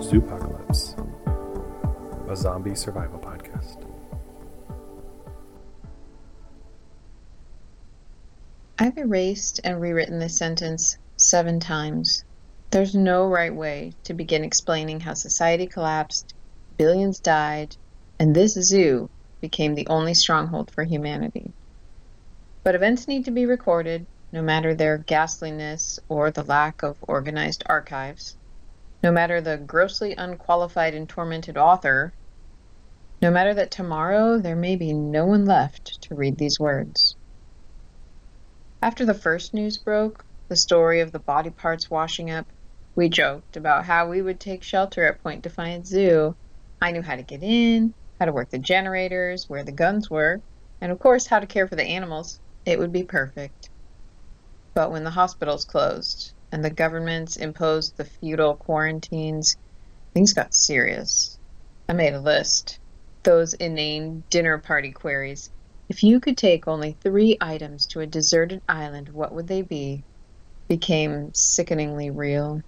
[0.00, 0.94] Zoopocalypse,
[2.28, 3.86] a zombie survival podcast.
[8.78, 12.24] I've erased and rewritten this sentence seven times.
[12.72, 16.34] There's no right way to begin explaining how society collapsed,
[16.76, 17.76] billions died,
[18.16, 21.52] and this zoo became the only stronghold for humanity.
[22.62, 27.64] But events need to be recorded, no matter their ghastliness or the lack of organized
[27.66, 28.36] archives,
[29.02, 32.12] no matter the grossly unqualified and tormented author,
[33.20, 37.16] no matter that tomorrow there may be no one left to read these words.
[38.80, 42.46] After the first news broke, the story of the body parts washing up,
[43.00, 46.36] we joked about how we would take shelter at Point Defiance Zoo.
[46.82, 50.42] I knew how to get in, how to work the generators, where the guns were,
[50.82, 52.38] and of course how to care for the animals.
[52.66, 53.70] It would be perfect.
[54.74, 59.56] But when the hospitals closed and the governments imposed the feudal quarantines,
[60.12, 61.38] things got serious.
[61.88, 62.80] I made a list.
[63.24, 65.48] Those inane dinner party queries.
[65.88, 70.04] If you could take only three items to a deserted island, what would they be?
[70.68, 72.60] Became sickeningly real.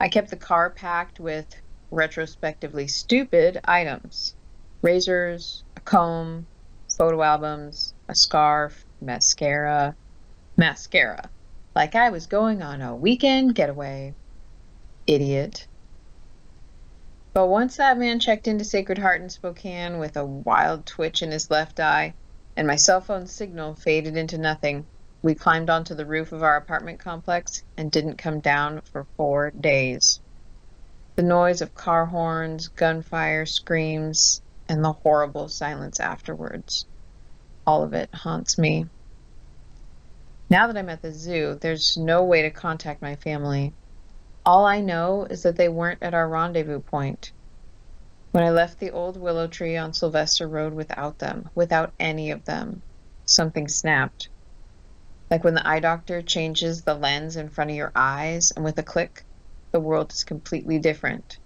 [0.00, 1.46] I kept the car packed with
[1.90, 4.34] retrospectively stupid items
[4.82, 6.46] razors, a comb,
[6.96, 9.94] photo albums, a scarf, mascara,
[10.56, 11.30] mascara.
[11.74, 14.14] Like I was going on a weekend getaway.
[15.06, 15.66] Idiot.
[17.34, 21.30] But once that man checked into Sacred Heart in Spokane with a wild twitch in
[21.30, 22.14] his left eye,
[22.56, 24.86] and my cell phone signal faded into nothing,
[25.22, 29.50] we climbed onto the roof of our apartment complex and didn't come down for four
[29.50, 30.20] days.
[31.16, 36.86] The noise of car horns, gunfire, screams, and the horrible silence afterwards.
[37.66, 38.86] All of it haunts me.
[40.48, 43.74] Now that I'm at the zoo, there's no way to contact my family.
[44.46, 47.32] All I know is that they weren't at our rendezvous point.
[48.32, 52.44] When I left the old willow tree on Sylvester Road without them, without any of
[52.46, 52.80] them,
[53.26, 54.28] something snapped.
[55.30, 58.78] Like when the eye doctor changes the lens in front of your eyes, and with
[58.78, 59.24] a click,
[59.70, 61.38] the world is completely different.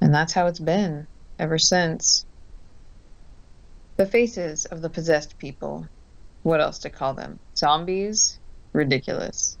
[0.00, 1.06] And that's how it's been
[1.38, 2.24] ever since.
[3.96, 5.88] The faces of the possessed people
[6.42, 7.38] what else to call them?
[7.54, 8.38] Zombies?
[8.72, 9.58] Ridiculous.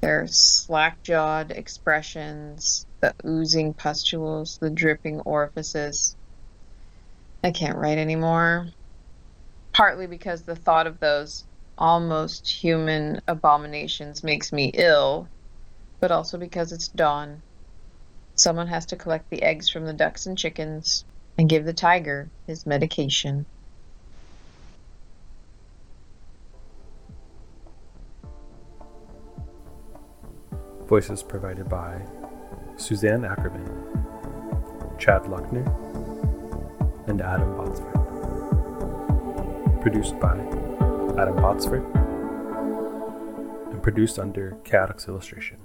[0.00, 6.16] Their slack jawed expressions, the oozing pustules, the dripping orifices.
[7.42, 8.68] I can't write anymore.
[9.72, 11.44] Partly because the thought of those
[11.76, 15.28] almost human abominations makes me ill,
[16.00, 17.42] but also because it's dawn.
[18.36, 21.04] Someone has to collect the eggs from the ducks and chickens
[21.38, 23.46] and give the tiger his medication.
[30.86, 32.00] Voices provided by
[32.76, 35.64] Suzanne Akerman, Chad Luckner,
[37.08, 38.00] and Adam Botsford.
[39.80, 40.36] Produced by
[41.16, 41.84] Adam Botsford
[43.70, 45.58] and produced under Kaotix Illustration.